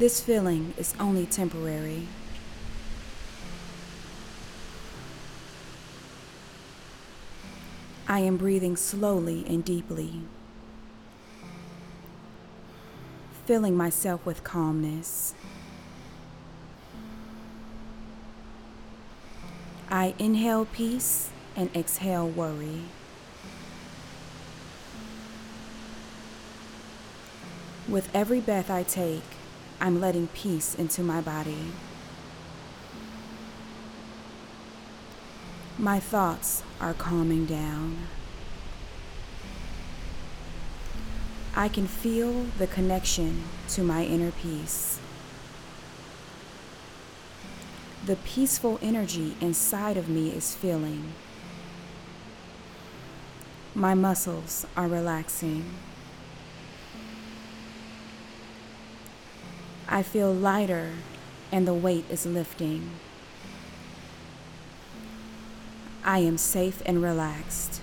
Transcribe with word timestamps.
This 0.00 0.18
feeling 0.18 0.72
is 0.78 0.94
only 0.98 1.26
temporary. 1.26 2.08
I 8.08 8.20
am 8.20 8.38
breathing 8.38 8.76
slowly 8.76 9.44
and 9.46 9.62
deeply, 9.62 10.22
filling 13.44 13.76
myself 13.76 14.24
with 14.24 14.42
calmness. 14.42 15.34
I 19.90 20.14
inhale 20.18 20.64
peace 20.64 21.28
and 21.54 21.68
exhale 21.76 22.26
worry. 22.26 22.84
With 27.86 28.08
every 28.14 28.40
breath 28.40 28.70
I 28.70 28.82
take, 28.82 29.20
I'm 29.80 29.98
letting 29.98 30.28
peace 30.28 30.74
into 30.74 31.02
my 31.02 31.22
body. 31.22 31.72
My 35.78 35.98
thoughts 35.98 36.62
are 36.78 36.92
calming 36.92 37.46
down. 37.46 37.96
I 41.56 41.68
can 41.68 41.86
feel 41.86 42.44
the 42.58 42.66
connection 42.66 43.44
to 43.70 43.82
my 43.82 44.04
inner 44.04 44.30
peace. 44.30 45.00
The 48.04 48.16
peaceful 48.16 48.78
energy 48.82 49.36
inside 49.40 49.96
of 49.96 50.08
me 50.08 50.30
is 50.30 50.54
feeling. 50.54 51.12
My 53.74 53.94
muscles 53.94 54.66
are 54.76 54.88
relaxing. 54.88 55.64
I 59.92 60.04
feel 60.04 60.32
lighter 60.32 60.92
and 61.50 61.66
the 61.66 61.74
weight 61.74 62.04
is 62.08 62.24
lifting. 62.24 62.90
I 66.04 66.20
am 66.20 66.38
safe 66.38 66.80
and 66.86 67.02
relaxed. 67.02 67.80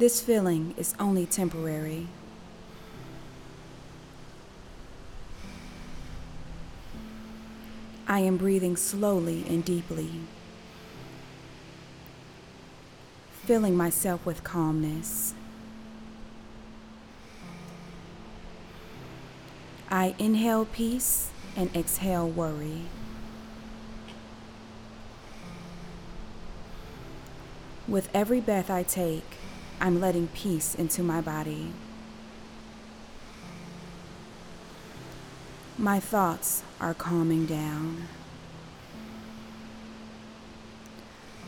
This 0.00 0.22
feeling 0.22 0.72
is 0.78 0.94
only 0.98 1.26
temporary. 1.26 2.06
I 8.08 8.20
am 8.20 8.38
breathing 8.38 8.78
slowly 8.78 9.44
and 9.46 9.62
deeply, 9.62 10.08
filling 13.42 13.76
myself 13.76 14.24
with 14.24 14.42
calmness. 14.42 15.34
I 19.90 20.14
inhale 20.18 20.64
peace 20.64 21.28
and 21.54 21.68
exhale 21.76 22.26
worry. 22.26 22.84
With 27.86 28.08
every 28.14 28.40
breath 28.40 28.70
I 28.70 28.82
take, 28.82 29.36
I'm 29.80 29.98
letting 29.98 30.28
peace 30.28 30.74
into 30.74 31.02
my 31.02 31.22
body. 31.22 31.72
My 35.78 35.98
thoughts 35.98 36.62
are 36.78 36.92
calming 36.92 37.46
down. 37.46 38.08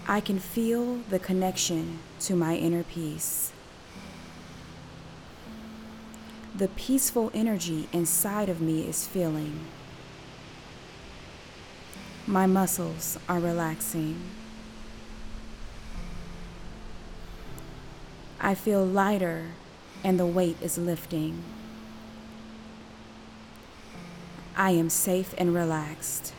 I 0.08 0.20
can 0.20 0.38
feel 0.38 1.00
the 1.10 1.18
connection 1.18 1.98
to 2.20 2.34
my 2.34 2.56
inner 2.56 2.82
peace. 2.82 3.52
The 6.54 6.68
peaceful 6.68 7.30
energy 7.34 7.88
inside 7.92 8.48
of 8.48 8.62
me 8.62 8.88
is 8.88 9.06
feeling. 9.06 9.60
My 12.26 12.46
muscles 12.46 13.18
are 13.28 13.38
relaxing. 13.38 14.20
I 18.44 18.56
feel 18.56 18.84
lighter 18.84 19.50
and 20.02 20.18
the 20.18 20.26
weight 20.26 20.56
is 20.60 20.76
lifting. 20.76 21.44
I 24.56 24.72
am 24.72 24.90
safe 24.90 25.32
and 25.38 25.54
relaxed. 25.54 26.34